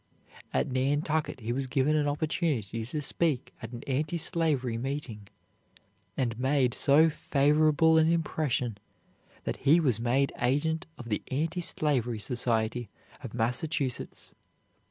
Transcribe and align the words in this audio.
At 0.51 0.71
Nantucket 0.71 1.41
he 1.41 1.53
was 1.53 1.67
given 1.67 1.95
an 1.95 2.07
opportunity 2.07 2.83
to 2.87 3.01
speak 3.03 3.53
at 3.61 3.71
an 3.71 3.83
anti 3.85 4.17
slavery 4.17 4.75
meeting, 4.75 5.27
and 6.17 6.39
made 6.39 6.73
so 6.73 7.07
favorable 7.07 7.99
an 7.99 8.11
impression 8.11 8.79
that 9.43 9.57
he 9.57 9.79
was 9.79 9.99
made 9.99 10.33
agent 10.41 10.87
of 10.97 11.09
the 11.09 11.21
Anti 11.27 11.61
Slavery 11.61 12.17
Society 12.17 12.89
of 13.23 13.35
Massachusetts. 13.35 14.33